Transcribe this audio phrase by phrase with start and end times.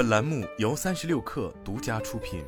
[0.00, 2.42] 本栏目由三十六氪独家出品。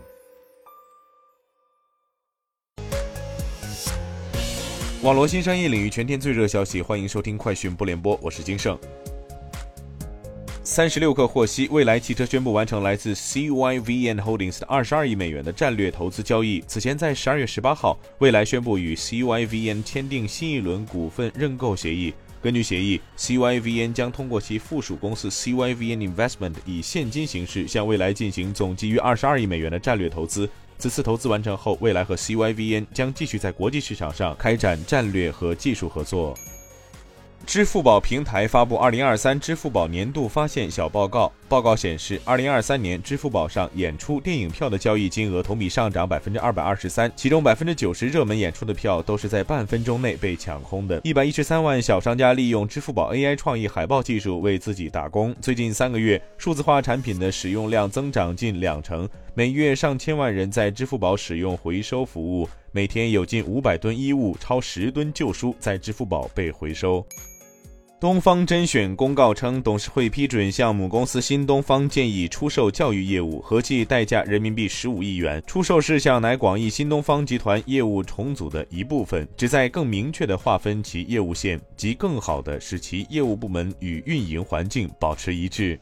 [5.02, 8.78] 网络新商业领域全天最热消息，欢迎收听快讯不联播，我是金盛。
[10.64, 16.64] 三十六氪获悉，蔚来汽车宣布完成来自 CYVN Holdings 的二十二亿美元的战略投资交易。
[16.66, 22.14] 此前，在十二月十八号，蔚来宣布与 CYVN 签订新一轮股份认购协议。
[22.42, 30.48] 根据协议，CYVN 将通过其附属公司 CYVN Investment 以现金形式向未来进行总计约二十二亿美元的战略投资。
[30.76, 36.36] 此次投资完成后，未来和 CYVN 将继续在国际市场上开展战略和技术合作。
[37.46, 41.26] 支付宝平台发布《二零二三支付宝年度发现小报告》。
[41.48, 51.00] 报告显示，二零二三年支付宝上演出电影票的交易金额同比上涨百分之二百二十三，其中百分之九十热门演出的票都是在半分钟内被抢空的。
[51.04, 55.34] 一百一十三万小商家利用支付宝 AI 创意海报技术为自己打工。
[55.42, 67.04] 最近三个月，数字化产品的使用量增长近两成，每月上千万人在支付宝使用回收服务，每天有近五百吨衣物、超十吨旧书在支付宝被回收。
[68.02, 75.40] 东方甄选公告称，董事会批准向母公司新东方建议出售教育业务，合计代价人民币十五亿元。
[75.46, 85.78] 出售事项乃广义新东方集团业务重组的一部分，旨在更明确地划分其业务线，及更好地使其业务部门与运营环境保持一致。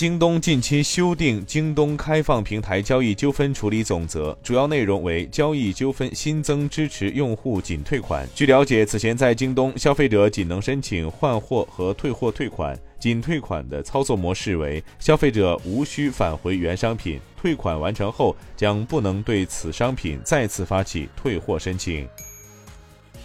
[0.00, 8.26] 京东近期修订《京东开放平台交易纠纷处理总则》，主要内容为交易纠纷新增支持用户仅退款。
[8.34, 12.74] 据了解，此前在京东，消费者仅能申请换货和退货退款。
[12.98, 22.08] 仅退款的操作模式为：消费者无需返回原商品，退款完成后将不能对此商品再次发起退货申请。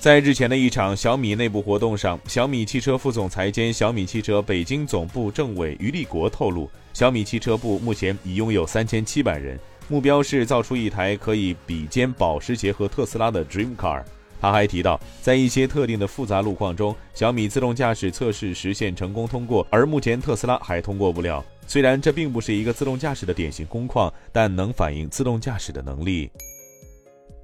[0.06, 14.04] 在日前的一场小米内部活动上，小米汽车副总裁兼小米汽车北京总部政委于立国透露，小米汽车部目前已拥有三千七百人，目标是造出一台可以比肩保时捷和特斯拉的 Dream Car。
[14.40, 21.44] 他还提到，在一些特定的复杂路况中，小米自动驾驶测试实现成功通过，而目前特斯拉还通过不了。
[21.66, 26.30] 虽然这并不是一个自动驾驶的典型工况，但能反映自动驾驶的能力。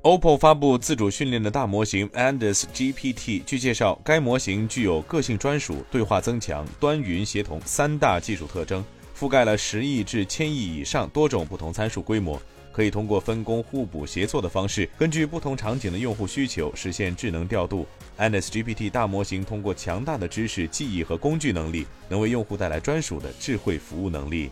[0.04, 3.44] OPPO 发布自主训练的大模型 Andes GPT。
[3.44, 8.84] 据介绍，该模型具有个性专属、对话增强、端云协同三大技术特征，
[9.16, 12.42] 覆盖了十亿至千亿以上多种不同参数规模，
[12.72, 17.86] 可以通过分工互补协作的方式，根据不同场景的用户需求实现智能调度。
[18.18, 24.50] Andes GPT 大模型通过强大的知识记忆和工具能力，能为用户带来专属的智慧服务能力。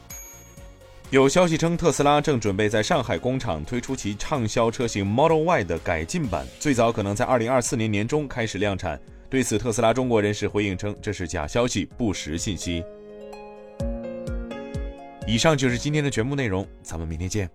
[1.11, 8.99] 有消息称，特斯拉正准备在上海工厂推出其畅销车型 Model Y 的改进版，最早可能在二零二四年年中开始量产。
[9.27, 12.83] 对此，特斯拉中国人士回应称，这是假消息，不实信息。
[15.25, 17.49] 以上就是今天的全部内容，咱们明天见。